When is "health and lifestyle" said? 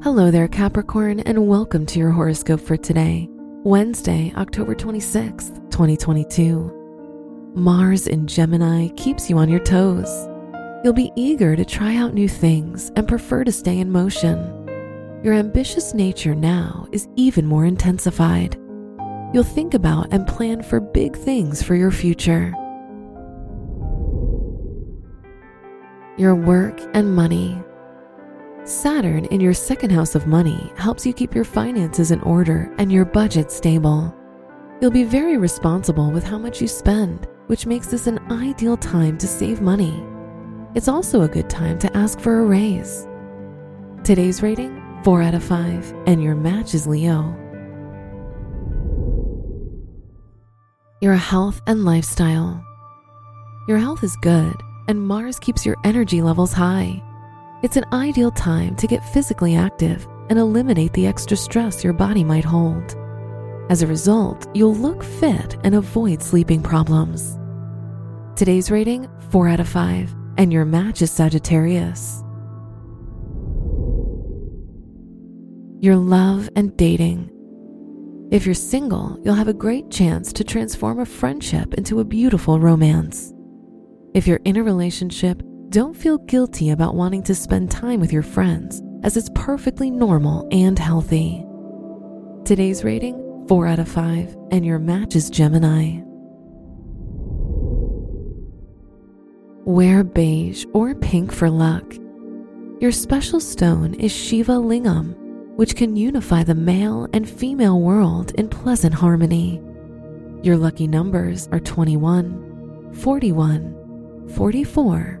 51.14-52.62